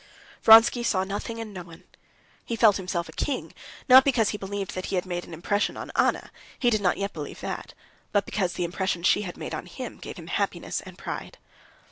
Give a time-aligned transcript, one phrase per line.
[0.41, 1.83] Vronsky saw nothing and no one.
[2.43, 3.53] He felt himself a king,
[3.87, 7.13] not because he believed that he had made an impression on Anna—he did not yet
[7.13, 11.37] believe that,—but because the impression she had made on him gave him happiness and pride.